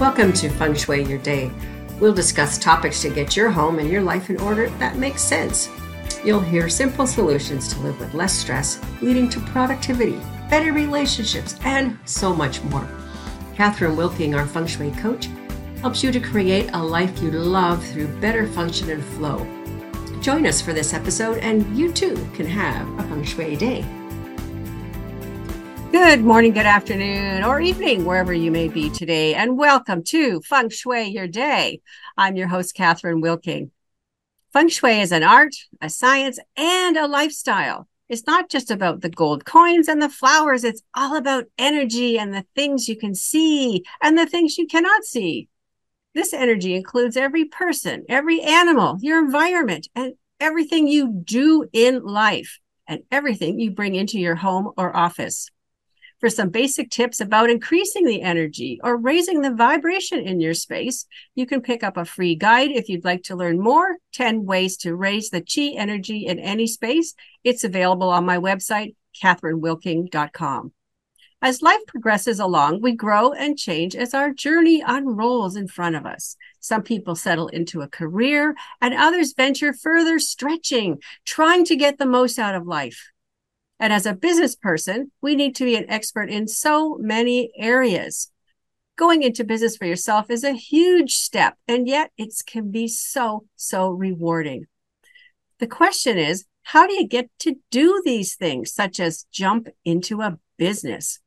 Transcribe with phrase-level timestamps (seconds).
[0.00, 1.50] Welcome to Feng Shui Your Day.
[1.98, 5.68] We'll discuss topics to get your home and your life in order that makes sense.
[6.24, 11.98] You'll hear simple solutions to live with less stress, leading to productivity, better relationships, and
[12.04, 12.88] so much more.
[13.56, 15.28] Kathryn Wilking, our Feng Shui coach,
[15.80, 19.44] helps you to create a life you love through better function and flow.
[20.20, 23.84] Join us for this episode, and you too can have a Feng Shui day.
[25.90, 30.68] Good morning, good afternoon, or evening, wherever you may be today, and welcome to Feng
[30.68, 31.80] Shui Your Day.
[32.14, 33.70] I'm your host, Kathryn Wilking.
[34.52, 37.88] Feng Shui is an art, a science, and a lifestyle.
[38.10, 42.34] It's not just about the gold coins and the flowers, it's all about energy and
[42.34, 45.48] the things you can see and the things you cannot see.
[46.14, 52.60] This energy includes every person, every animal, your environment, and everything you do in life,
[52.86, 55.50] and everything you bring into your home or office
[56.18, 61.06] for some basic tips about increasing the energy or raising the vibration in your space,
[61.34, 64.76] you can pick up a free guide if you'd like to learn more 10 ways
[64.78, 67.14] to raise the chi energy in any space.
[67.44, 70.72] It's available on my website, kathrynwilking.com.
[71.40, 76.04] As life progresses along, we grow and change as our journey unrolls in front of
[76.04, 76.36] us.
[76.58, 82.06] Some people settle into a career and others venture further, stretching, trying to get the
[82.06, 83.12] most out of life.
[83.80, 88.30] And as a business person, we need to be an expert in so many areas.
[88.96, 93.46] Going into business for yourself is a huge step, and yet it can be so,
[93.54, 94.66] so rewarding.
[95.60, 100.20] The question is, how do you get to do these things, such as jump into
[100.20, 101.20] a business?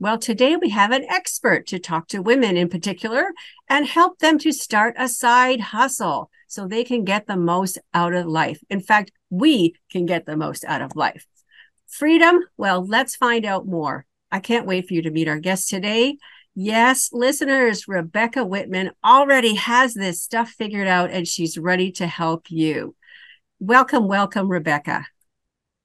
[0.00, 3.32] Well, today we have an expert to talk to women in particular
[3.68, 8.14] and help them to start a side hustle so they can get the most out
[8.14, 8.60] of life.
[8.70, 11.26] In fact, we can get the most out of life.
[11.88, 12.40] Freedom?
[12.56, 14.06] Well, let's find out more.
[14.30, 16.18] I can't wait for you to meet our guest today.
[16.54, 22.50] Yes, listeners, Rebecca Whitman already has this stuff figured out and she's ready to help
[22.50, 22.94] you.
[23.58, 25.06] Welcome, welcome, Rebecca.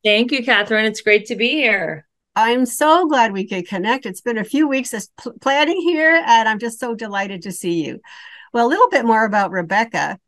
[0.03, 0.85] Thank you, Kathryn.
[0.85, 2.05] It's great to be here.
[2.35, 4.05] I'm so glad we could connect.
[4.05, 5.07] It's been a few weeks of
[5.39, 8.01] planning here, and I'm just so delighted to see you.
[8.51, 10.19] Well, a little bit more about Rebecca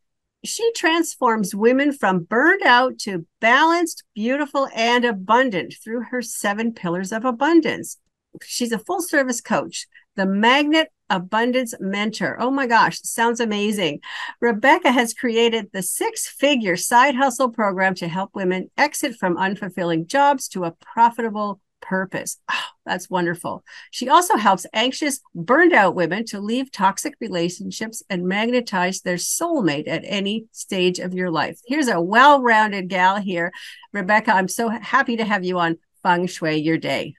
[0.48, 7.12] she transforms women from burned out to balanced, beautiful, and abundant through her seven pillars
[7.12, 7.98] of abundance.
[8.44, 12.38] She's a full service coach, the Magnet Abundance Mentor.
[12.40, 14.02] Oh my gosh, sounds amazing.
[14.42, 20.08] Rebecca has created the six figure side hustle program to help women exit from unfulfilling
[20.08, 22.38] jobs to a profitable purpose.
[22.52, 23.64] Oh, that's wonderful.
[23.92, 29.88] She also helps anxious, burned out women to leave toxic relationships and magnetize their soulmate
[29.88, 31.60] at any stage of your life.
[31.66, 33.52] Here's a well rounded gal here.
[33.94, 37.16] Rebecca, I'm so happy to have you on Feng Shui Your Day.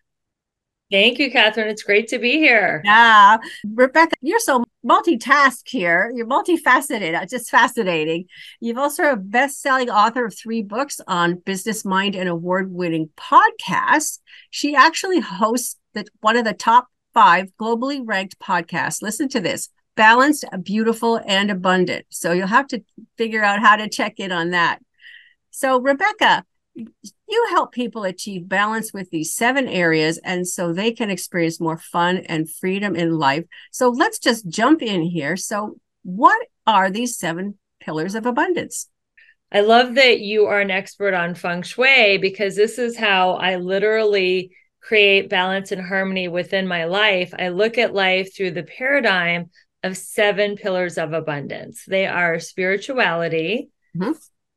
[0.90, 1.66] Thank you, Kathryn.
[1.66, 2.80] It's great to be here.
[2.84, 3.38] Yeah.
[3.74, 6.12] Rebecca, you're so multitask here.
[6.14, 7.28] You're multifaceted.
[7.28, 8.26] Just fascinating.
[8.60, 14.20] You've also a best-selling author of three books on business mind and award-winning podcasts.
[14.50, 19.02] She actually hosts the, one of the top five globally ranked podcasts.
[19.02, 19.70] Listen to this.
[19.96, 22.06] Balanced, beautiful, and abundant.
[22.10, 22.84] So you'll have to
[23.16, 24.78] figure out how to check in on that.
[25.50, 26.44] So, Rebecca,
[26.76, 31.78] you help people achieve balance with these seven areas and so they can experience more
[31.78, 33.44] fun and freedom in life.
[33.72, 35.36] So let's just jump in here.
[35.36, 38.88] So, what are these seven pillars of abundance?
[39.50, 43.56] I love that you are an expert on feng shui because this is how I
[43.56, 47.32] literally create balance and harmony within my life.
[47.36, 49.50] I look at life through the paradigm
[49.82, 51.84] of seven pillars of abundance.
[51.86, 54.12] They are spirituality, mm-hmm.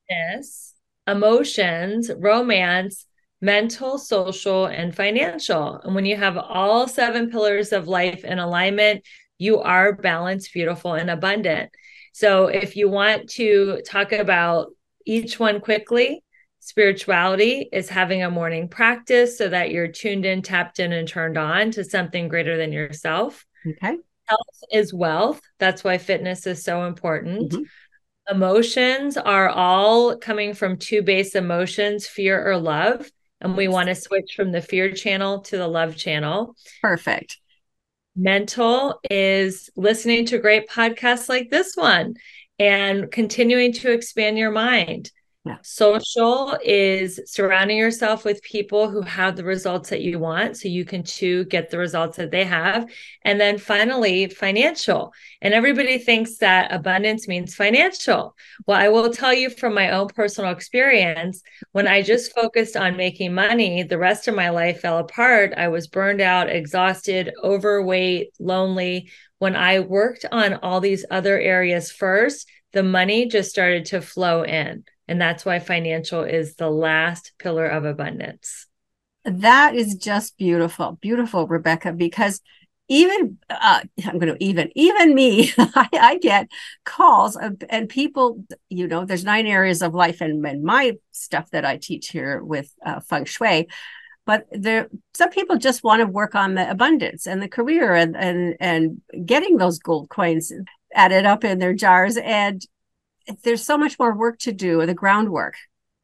[0.08, 0.69] fitness,
[1.10, 3.06] emotions, romance,
[3.42, 5.80] mental, social, and financial.
[5.84, 9.06] And when you have all seven pillars of life in alignment,
[9.38, 11.72] you are balanced, beautiful, and abundant.
[12.14, 14.68] So if you want to talk about
[15.06, 16.24] each one quickly,
[16.60, 21.38] spirituality is having a morning practice so that you're tuned in, tapped in, and turned
[21.38, 23.46] on to something greater than yourself.
[23.66, 23.98] Okay.
[24.26, 25.42] Health is wealth.
[25.58, 27.54] That's why fitness is so important.
[27.54, 27.64] Mm-hmm
[28.30, 33.10] emotions are all coming from two base emotions fear or love.
[33.42, 36.56] And we want to switch from the fear channel to the love channel.
[36.82, 37.40] Perfect.
[38.16, 42.16] Mental is listening to great podcasts like this one
[42.58, 45.12] and continuing to expand your mind
[45.50, 45.58] Yeah.
[45.64, 50.86] Social is surrounding yourself with people who have the results that you want so you
[50.86, 52.88] can too get the results that they have.
[53.24, 55.12] And then finally, financial.
[55.42, 58.36] And everybody thinks that abundance means financial.
[58.68, 61.42] Well, I will tell you from my own personal experience,
[61.72, 65.56] when I just focused on making money, the rest of my life fell apart.
[65.58, 69.10] I was burned out, exhausted, overweight, lonely.
[69.40, 74.44] When I worked on all these other areas first, the money just started to flow
[74.44, 74.84] in.
[75.10, 78.68] And that's why financial is the last pillar of abundance.
[79.26, 82.42] That is just beautiful, beautiful, Rebecca, because
[82.90, 86.50] even uh, I'm going to even even me, I, I, get
[86.86, 88.46] calls of, and people.
[88.70, 92.44] You know, there's nine areas of life, and, and my stuff that I teach here
[92.44, 93.68] with uh, feng shui.
[94.28, 98.16] But there, some people just want to work on the abundance and the career and
[98.16, 100.54] and and getting those gold coins
[100.94, 102.16] added up in their jars.
[102.18, 102.64] And
[103.44, 105.56] there's so much more work to do, the groundwork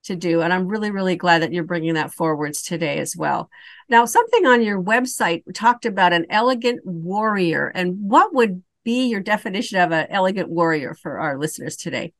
[0.05, 0.41] to do.
[0.41, 3.49] And I'm really, really glad that you're bringing that forwards today as well.
[3.89, 7.67] Now, something on your website talked about an elegant warrior.
[7.67, 12.13] And what would be your definition of an elegant warrior for our listeners today?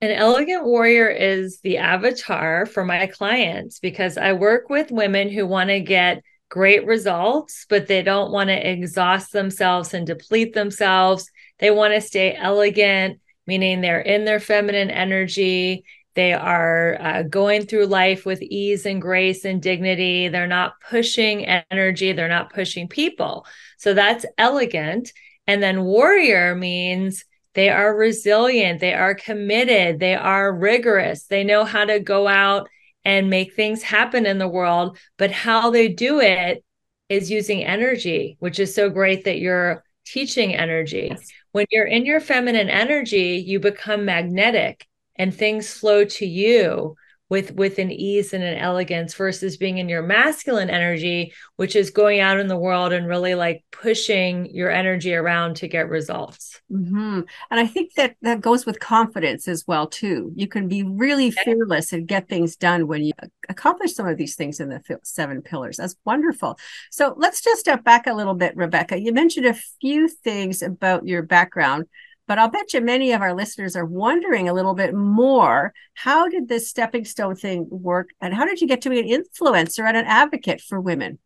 [0.00, 5.46] An elegant warrior is the avatar for my clients because I work with women who
[5.46, 11.30] want to get great results, but they don't want to exhaust themselves and deplete themselves.
[11.58, 13.20] They want to stay elegant
[13.50, 15.82] meaning they're in their feminine energy.
[16.14, 20.28] They are uh, going through life with ease and grace and dignity.
[20.28, 23.44] They're not pushing energy, they're not pushing people.
[23.76, 25.12] So that's elegant.
[25.48, 27.24] And then warrior means
[27.54, 32.68] they are resilient, they are committed, they are rigorous, they know how to go out
[33.04, 34.96] and make things happen in the world.
[35.18, 36.62] But how they do it
[37.08, 41.08] is using energy, which is so great that you're teaching energy.
[41.10, 41.28] Yes.
[41.52, 44.86] When you're in your feminine energy, you become magnetic
[45.16, 46.96] and things flow to you
[47.30, 51.90] with with an ease and an elegance versus being in your masculine energy which is
[51.90, 56.60] going out in the world and really like pushing your energy around to get results.
[56.70, 57.20] Mm-hmm.
[57.50, 60.32] and i think that that goes with confidence as well too.
[60.34, 63.12] You can be really fearless and get things done when you
[63.48, 65.76] accomplish some of these things in the seven pillars.
[65.76, 66.58] That's wonderful.
[66.90, 68.98] So let's just step back a little bit rebecca.
[69.00, 71.86] You mentioned a few things about your background
[72.30, 76.28] but I'll bet you many of our listeners are wondering a little bit more how
[76.28, 78.10] did this stepping stone thing work?
[78.20, 81.18] And how did you get to be an influencer and an advocate for women?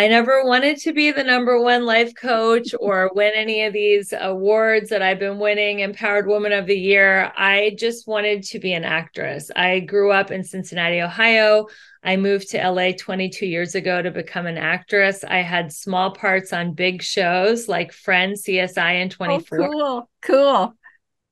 [0.00, 4.14] I never wanted to be the number one life coach or win any of these
[4.18, 7.30] awards that I've been winning, Empowered Woman of the Year.
[7.36, 9.50] I just wanted to be an actress.
[9.54, 11.66] I grew up in Cincinnati, Ohio.
[12.02, 15.22] I moved to LA 22 years ago to become an actress.
[15.22, 19.60] I had small parts on big shows like Friends, CSI, and 24.
[19.60, 20.10] Oh, cool.
[20.22, 20.74] Cool.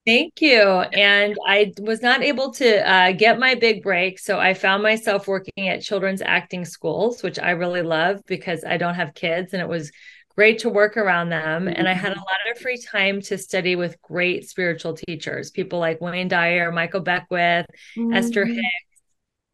[0.08, 0.62] Thank you.
[0.62, 4.18] And I was not able to uh, get my big break.
[4.18, 8.78] So I found myself working at children's acting schools, which I really love because I
[8.78, 9.92] don't have kids and it was
[10.34, 11.66] great to work around them.
[11.66, 11.74] Mm-hmm.
[11.76, 15.78] And I had a lot of free time to study with great spiritual teachers, people
[15.78, 18.14] like Wayne Dyer, Michael Beckwith, mm-hmm.
[18.14, 19.02] Esther Hicks,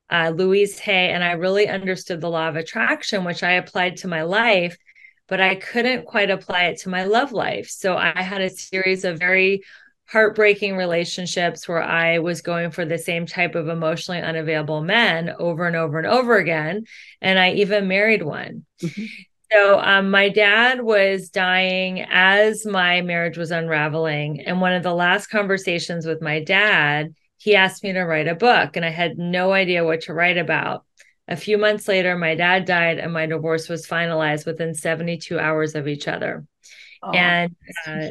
[0.08, 4.08] uh, Louise Hay, and I really understood the law of attraction, which I applied to
[4.08, 4.76] my life,
[5.26, 7.68] but I couldn't quite apply it to my love life.
[7.68, 9.62] So I had a series of very
[10.06, 15.66] heartbreaking relationships where I was going for the same type of emotionally unavailable men over
[15.66, 16.84] and over and over again.
[17.20, 18.66] And I even married one.
[18.82, 19.04] Mm-hmm.
[19.52, 24.40] So um, my dad was dying as my marriage was unraveling.
[24.40, 28.34] And one of the last conversations with my dad, he asked me to write a
[28.34, 30.84] book, and I had no idea what to write about.
[31.28, 35.74] A few months later, my dad died, and my divorce was finalized within 72 hours
[35.74, 36.46] of each other.
[37.02, 37.55] Oh, and
[37.86, 38.08] uh,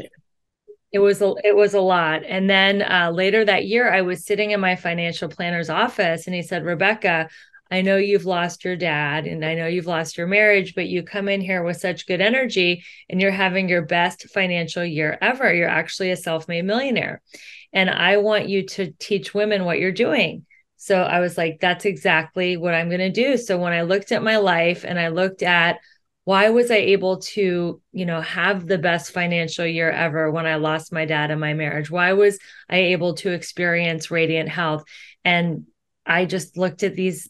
[0.94, 2.24] it was a, it was a lot.
[2.24, 6.36] And then uh, later that year, I was sitting in my financial planner's office, and
[6.36, 7.28] he said, "Rebecca,
[7.74, 11.02] I know you've lost your dad and I know you've lost your marriage, but you
[11.02, 15.52] come in here with such good energy and you're having your best financial year ever.
[15.52, 17.24] You're actually a self made millionaire.
[17.72, 20.46] And I want you to teach women what you're doing.
[20.78, 23.38] So I was like, that's exactly what I'm going to do.
[23.38, 25.80] So when I looked at my life and I looked at
[26.26, 30.56] why was I able to, you know, have the best financial year ever when I
[30.56, 31.92] lost my dad in my marriage?
[31.92, 32.40] Why was
[32.70, 34.86] I able to experience radiant health?
[35.26, 35.66] And
[36.06, 37.30] I just looked at these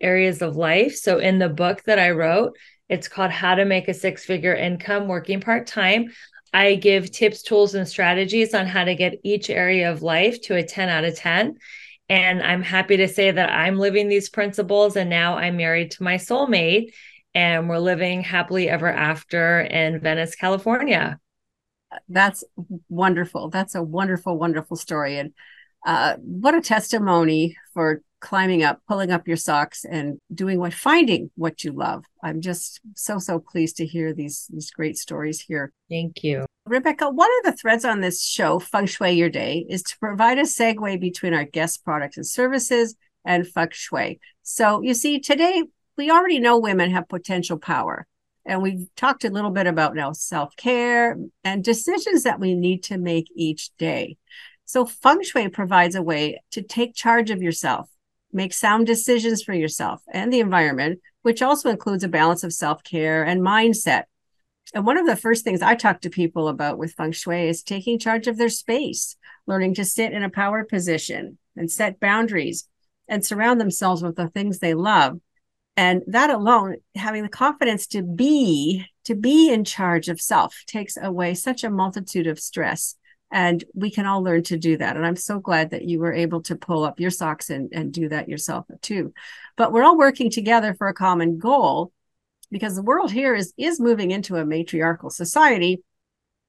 [0.00, 0.94] areas of life.
[0.96, 2.56] So in the book that I wrote,
[2.88, 6.08] it's called How to Make a Six Figure Income Working Part Time.
[6.54, 10.56] I give tips, tools, and strategies on how to get each area of life to
[10.56, 11.56] a 10 out of 10.
[12.08, 14.96] And I'm happy to say that I'm living these principles.
[14.96, 16.92] And now I'm married to my soulmate,
[17.38, 21.20] and we're living happily ever after in Venice, California.
[22.08, 22.42] That's
[22.88, 23.48] wonderful.
[23.48, 25.18] That's a wonderful, wonderful story.
[25.18, 25.32] And
[25.86, 31.30] uh, what a testimony for climbing up, pulling up your socks, and doing what, finding
[31.36, 32.04] what you love.
[32.24, 35.72] I'm just so so pleased to hear these these great stories here.
[35.88, 36.44] Thank you.
[36.66, 40.38] Rebecca, one of the threads on this show, Feng Shui Your Day, is to provide
[40.38, 44.18] a segue between our guest products and services and Feng Shui.
[44.42, 45.62] So you see, today
[45.98, 48.06] we already know women have potential power.
[48.46, 52.84] And we've talked a little bit about now self care and decisions that we need
[52.84, 54.16] to make each day.
[54.64, 57.90] So, feng shui provides a way to take charge of yourself,
[58.32, 62.82] make sound decisions for yourself and the environment, which also includes a balance of self
[62.84, 64.04] care and mindset.
[64.72, 67.62] And one of the first things I talk to people about with feng shui is
[67.62, 72.66] taking charge of their space, learning to sit in a power position and set boundaries
[73.08, 75.20] and surround themselves with the things they love
[75.78, 80.98] and that alone having the confidence to be to be in charge of self takes
[81.00, 82.96] away such a multitude of stress.
[83.30, 84.96] And we can all learn to do that.
[84.96, 87.92] And i'm so glad that you were able to pull up your socks and, and
[87.92, 89.14] do that yourself too.
[89.56, 91.92] But we're all working together for a common goal
[92.50, 95.84] because the world here is is moving into a matriarchal society.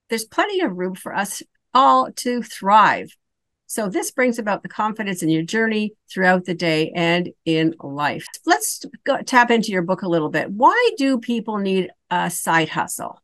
[0.09, 3.15] There's plenty of room for us all to thrive
[3.69, 8.25] so this brings about the confidence in your journey throughout the day and in life.
[8.47, 10.49] Let's go, tap into your book a little bit.
[10.49, 13.21] Why do people need a side hustle?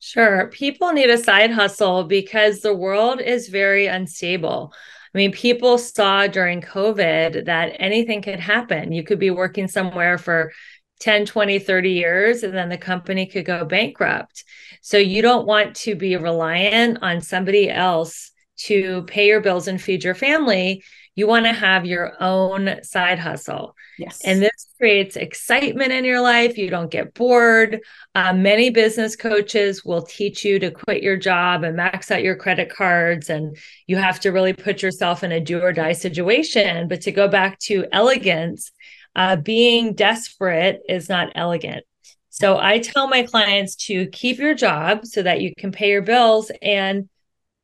[0.00, 0.48] Sure.
[0.48, 4.72] People need a side hustle because the world is very unstable.
[5.14, 8.90] I mean, people saw during COVID that anything could happen.
[8.90, 10.50] You could be working somewhere for
[10.98, 14.42] 10, 20, 30 years, and then the company could go bankrupt.
[14.82, 18.32] So you don't want to be reliant on somebody else
[18.66, 20.82] to pay your bills and feed your family,
[21.14, 23.74] you want to have your own side hustle.
[23.98, 24.20] Yes.
[24.24, 26.56] And this creates excitement in your life.
[26.56, 27.80] You don't get bored.
[28.14, 32.36] Uh, many business coaches will teach you to quit your job and max out your
[32.36, 33.28] credit cards.
[33.28, 36.88] And you have to really put yourself in a do or die situation.
[36.88, 38.72] But to go back to elegance,
[39.16, 41.84] uh, being desperate is not elegant.
[42.30, 46.02] So I tell my clients to keep your job so that you can pay your
[46.02, 47.08] bills and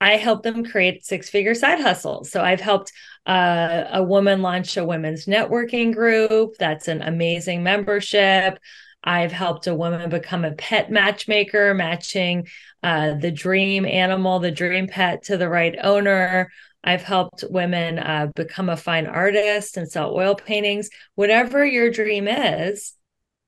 [0.01, 2.31] I help them create six figure side hustles.
[2.31, 2.93] So I've helped
[3.25, 6.57] uh, a woman launch a women's networking group.
[6.59, 8.59] That's an amazing membership.
[9.03, 12.49] I've helped a woman become a pet matchmaker, matching
[12.83, 16.51] uh, the dream animal, the dream pet to the right owner.
[16.83, 20.91] I've helped women uh, become a fine artist and sell oil paintings.
[21.15, 22.95] Whatever your dream is,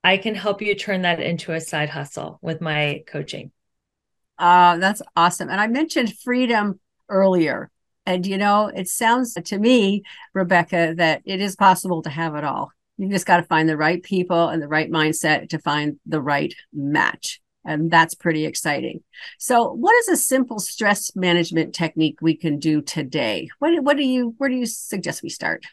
[0.02, 3.52] I can help you turn that into a side hustle with my coaching.
[4.38, 5.48] Uh, that's awesome.
[5.48, 7.70] And I mentioned freedom earlier.
[8.06, 10.02] And, you know, it sounds to me,
[10.32, 12.70] Rebecca, that it is possible to have it all.
[12.96, 16.20] You just got to find the right people and the right mindset to find the
[16.20, 17.40] right match.
[17.64, 19.02] And that's pretty exciting.
[19.38, 23.50] So, what is a simple stress management technique we can do today?
[23.58, 25.66] What, what do you, where do you suggest we start?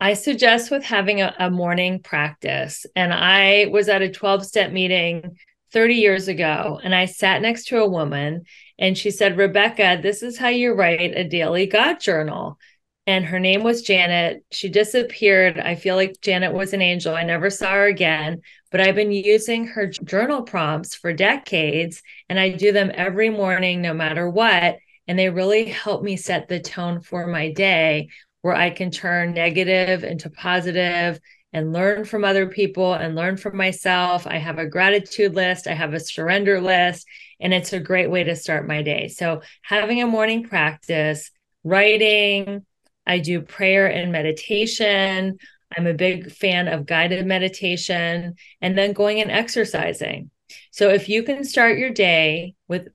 [0.00, 2.84] I suggest with having a, a morning practice.
[2.96, 5.38] And I was at a 12 step meeting
[5.72, 8.44] 30 years ago and I sat next to a woman
[8.78, 12.58] and she said, Rebecca, this is how you write a daily God journal.
[13.06, 14.44] And her name was Janet.
[14.50, 15.60] She disappeared.
[15.60, 17.14] I feel like Janet was an angel.
[17.14, 22.38] I never saw her again, but I've been using her journal prompts for decades and
[22.38, 24.78] I do them every morning, no matter what.
[25.06, 28.08] And they really help me set the tone for my day
[28.42, 31.20] where I can turn negative into positive
[31.56, 34.26] and learn from other people and learn from myself.
[34.26, 37.06] I have a gratitude list, I have a surrender list,
[37.40, 39.08] and it's a great way to start my day.
[39.08, 41.30] So, having a morning practice,
[41.64, 42.66] writing,
[43.06, 45.38] I do prayer and meditation.
[45.74, 50.30] I'm a big fan of guided meditation and then going and exercising.
[50.72, 52.88] So, if you can start your day with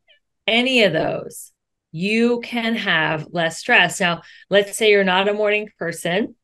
[0.46, 1.51] any of those,
[1.91, 4.00] you can have less stress.
[4.00, 6.36] Now, let's say you're not a morning person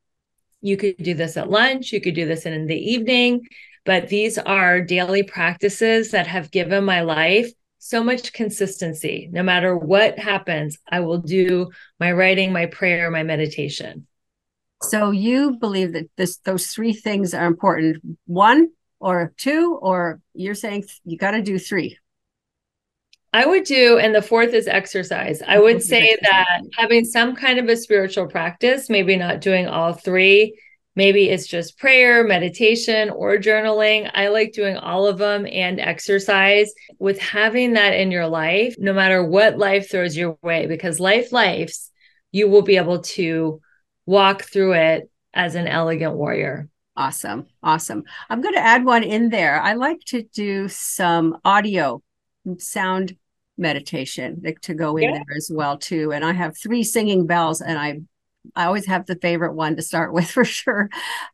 [0.62, 3.48] you could do this at lunch, you could do this in the evening,
[3.86, 9.30] but these are daily practices that have given my life so much consistency.
[9.32, 14.08] No matter what happens, I will do my writing, my prayer, my meditation.
[14.82, 18.04] So you believe that this those three things are important.
[18.26, 21.98] One or two or you're saying you got to do three.
[23.34, 25.42] I would do, and the fourth is exercise.
[25.46, 29.94] I would say that having some kind of a spiritual practice, maybe not doing all
[29.94, 30.58] three,
[30.96, 34.10] maybe it's just prayer, meditation, or journaling.
[34.14, 36.74] I like doing all of them and exercise.
[37.00, 41.32] With having that in your life, no matter what life throws your way, because life
[41.32, 41.92] lives,
[42.32, 43.62] you will be able to
[44.06, 46.70] walk through it as an elegant warrior.
[46.96, 47.46] Awesome.
[47.62, 48.06] Awesome.
[48.30, 49.62] I'm going to add one in there.
[49.62, 52.02] I like to do some audio
[52.58, 53.16] sound
[53.58, 55.14] meditation to go in yeah.
[55.14, 56.14] there as well too.
[56.14, 58.02] And I have three singing bells, and I
[58.56, 60.90] I always have the favorite one to start with for sure.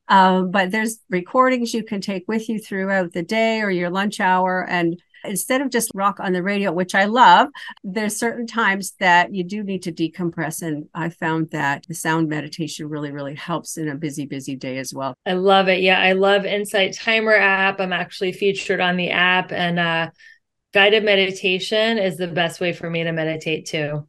[0.07, 4.19] Um, but there's recordings you can take with you throughout the day or your lunch
[4.19, 4.65] hour.
[4.67, 7.47] And instead of just rock on the radio, which I love,
[7.83, 10.61] there's certain times that you do need to decompress.
[10.61, 14.77] And I found that the sound meditation really, really helps in a busy, busy day
[14.77, 15.15] as well.
[15.25, 15.81] I love it.
[15.81, 15.99] Yeah.
[15.99, 17.79] I love Insight Timer app.
[17.79, 20.09] I'm actually featured on the app and uh,
[20.73, 24.07] guided meditation is the best way for me to meditate too.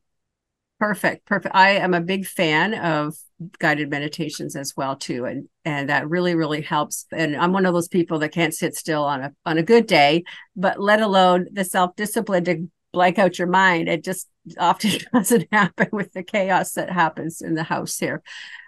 [0.81, 1.25] Perfect.
[1.27, 1.55] Perfect.
[1.55, 3.15] I am a big fan of
[3.59, 7.75] guided meditations as well too and and that really really helps and I'm one of
[7.75, 10.23] those people that can't sit still on a on a good day
[10.55, 14.29] but let alone the self-discipline to blank out your mind it just
[14.59, 18.23] often doesn't happen with the chaos that happens in the house here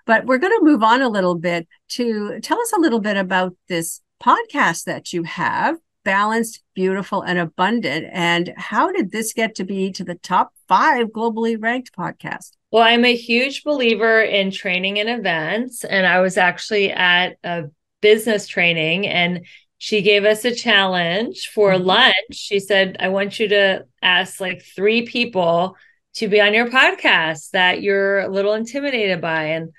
[0.04, 3.16] but we're going to move on a little bit to tell us a little bit
[3.16, 5.76] about this podcast that you have
[6.06, 8.06] balanced, beautiful, and abundant.
[8.12, 12.52] And how did this get to be to the top five globally ranked podcast?
[12.70, 15.84] Well, I'm a huge believer in training and events.
[15.84, 17.64] And I was actually at a
[18.00, 19.46] business training and
[19.78, 21.86] she gave us a challenge for mm-hmm.
[21.86, 22.14] lunch.
[22.32, 25.76] She said, I want you to ask like three people
[26.14, 29.42] to be on your podcast that you're a little intimidated by.
[29.46, 29.72] And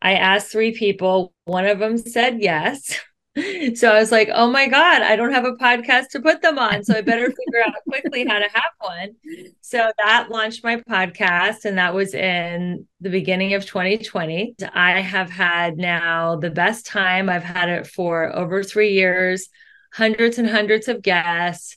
[0.00, 1.34] I asked three people.
[1.44, 2.98] One of them said yes.
[3.74, 6.58] so I was like, oh my God, I don't have a podcast to put them
[6.58, 6.84] on.
[6.84, 9.16] So I better figure out quickly how to have one.
[9.60, 14.54] So that launched my podcast, and that was in the beginning of 2020.
[14.72, 17.28] I have had now the best time.
[17.28, 19.48] I've had it for over three years,
[19.92, 21.76] hundreds and hundreds of guests.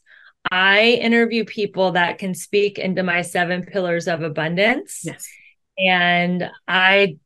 [0.52, 5.02] I interview people that can speak into my seven pillars of abundance.
[5.04, 5.28] Yes.
[5.78, 7.18] And I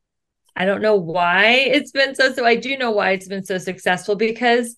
[0.56, 3.58] I don't know why it's been so so I do know why it's been so
[3.58, 4.76] successful because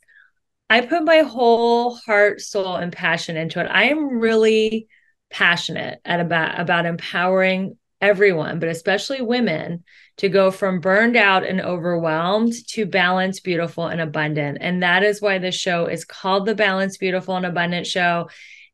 [0.69, 3.67] I put my whole heart, soul and passion into it.
[3.69, 4.87] I am really
[5.29, 9.83] passionate at about about empowering everyone, but especially women
[10.17, 14.57] to go from burned out and overwhelmed to balanced, beautiful and abundant.
[14.61, 18.29] And that is why the show is called the Balanced, Beautiful and Abundant show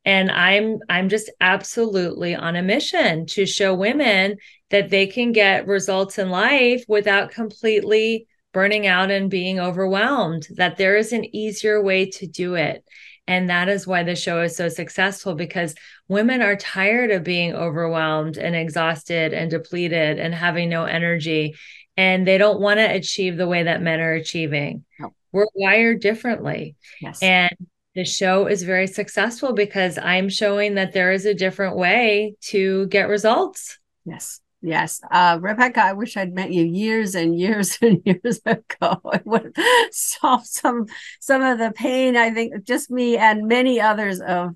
[0.05, 4.37] and i'm i'm just absolutely on a mission to show women
[4.69, 10.77] that they can get results in life without completely burning out and being overwhelmed that
[10.77, 12.83] there is an easier way to do it
[13.27, 15.75] and that is why the show is so successful because
[16.07, 21.55] women are tired of being overwhelmed and exhausted and depleted and having no energy
[21.95, 25.13] and they don't want to achieve the way that men are achieving no.
[25.31, 27.21] we're wired differently yes.
[27.21, 27.55] and
[27.99, 32.87] the show is very successful because I'm showing that there is a different way to
[32.87, 33.77] get results.
[34.05, 34.39] Yes.
[34.61, 35.01] Yes.
[35.11, 39.01] Uh, Rebecca, I wish I'd met you years and years and years ago.
[39.05, 40.85] I would have solved some
[41.19, 44.55] some of the pain, I think, just me and many others of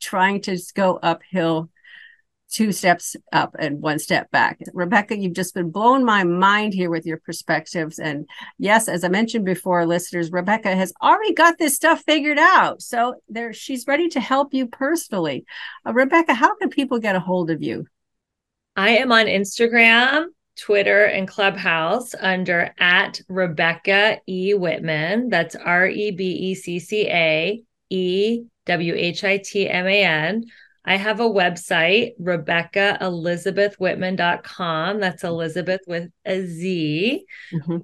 [0.00, 1.70] trying to go uphill
[2.54, 4.60] two steps up and one step back.
[4.72, 7.98] Rebecca, you've just been blowing my mind here with your perspectives.
[7.98, 12.80] And yes, as I mentioned before, listeners, Rebecca has already got this stuff figured out.
[12.80, 15.44] So there she's ready to help you personally.
[15.84, 17.86] Uh, Rebecca, how can people get a hold of you?
[18.76, 20.26] I am on Instagram,
[20.60, 24.54] Twitter, and Clubhouse under at Rebecca E.
[24.54, 25.28] Whitman.
[25.28, 30.04] That's R E B E C C A E W H I T M A
[30.04, 30.44] N.
[30.84, 35.00] I have a website, RebeccaElizabethWhitman.com.
[35.00, 37.24] That's Elizabeth with a Z.
[37.52, 37.78] Mm-hmm.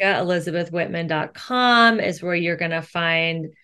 [0.00, 3.54] RebeccaElizabethWhitman.com is where you're going to find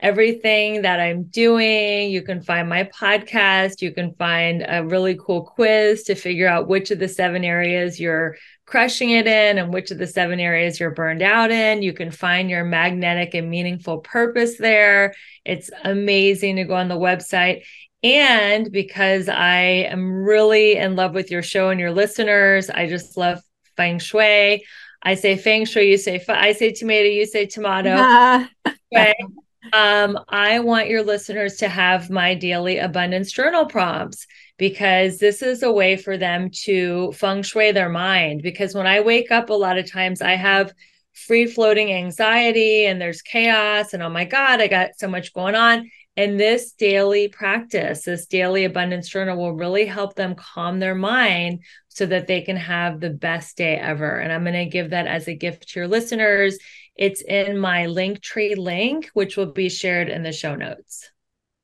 [0.00, 2.10] everything that I'm doing.
[2.10, 3.80] You can find my podcast.
[3.80, 7.98] You can find a really cool quiz to figure out which of the seven areas
[7.98, 8.36] you're
[8.66, 11.82] crushing it in and which of the seven areas you're burned out in.
[11.82, 15.14] You can find your magnetic and meaningful purpose there.
[15.44, 17.62] It's amazing to go on the website.
[18.02, 19.58] And because I
[19.90, 23.40] am really in love with your show and your listeners, I just love
[23.76, 24.64] feng shui.
[25.02, 27.90] I say feng shui, you say I say tomato, you say tomato.
[29.72, 34.26] um, I want your listeners to have my daily abundance journal prompts
[34.58, 38.42] because this is a way for them to feng shui their mind.
[38.42, 40.72] Because when I wake up, a lot of times I have
[41.12, 45.54] free floating anxiety and there's chaos, and oh my God, I got so much going
[45.54, 45.90] on.
[46.16, 51.62] And this daily practice, this daily abundance journal will really help them calm their mind
[51.88, 54.18] so that they can have the best day ever.
[54.18, 56.58] And I'm going to give that as a gift to your listeners.
[56.96, 61.10] It's in my Linktree link, which will be shared in the show notes.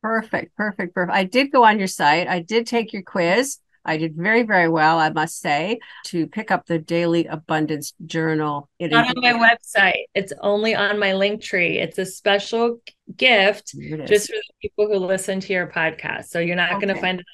[0.03, 1.17] Perfect, perfect, perfect.
[1.17, 2.29] I did go on your site.
[2.29, 3.59] I did take your quiz.
[3.85, 8.68] I did very, very well, I must say, to pick up the Daily Abundance Journal.
[8.79, 10.05] It Not on my website.
[10.14, 11.79] It's only on my link tree.
[11.79, 12.79] It's a special
[13.16, 13.75] gift
[14.07, 16.27] just for the people who listen to your podcast.
[16.27, 16.87] So you're not okay.
[16.87, 17.27] going to find it.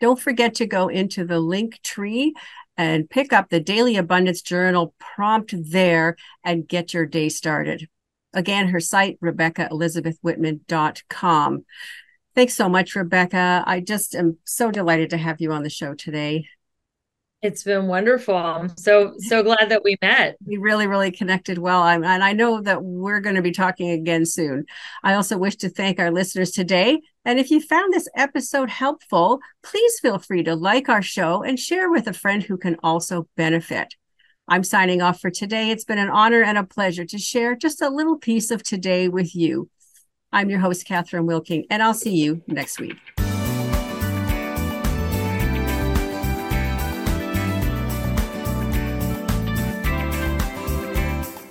[0.00, 2.34] Don't forget to go into the link tree
[2.78, 7.88] and pick up the Daily Abundance Journal prompt there and get your day started.
[8.32, 11.64] Again, her site, RebeccaElizabethWhitman.com.
[12.34, 13.62] Thanks so much, Rebecca.
[13.66, 16.46] I just am so delighted to have you on the show today.
[17.42, 18.34] It's been wonderful.
[18.34, 20.36] I'm so so glad that we met.
[20.44, 21.82] We really really connected well.
[21.82, 24.64] I'm, and I know that we're going to be talking again soon.
[25.04, 27.02] I also wish to thank our listeners today.
[27.26, 31.58] And if you found this episode helpful, please feel free to like our show and
[31.58, 33.96] share with a friend who can also benefit.
[34.46, 35.70] I'm signing off for today.
[35.70, 39.08] It's been an honor and a pleasure to share just a little piece of today
[39.08, 39.68] with you.
[40.32, 42.96] I'm your host, Kathryn Wilking, and I'll see you next week.